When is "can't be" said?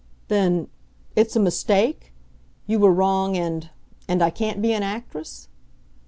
4.31-4.73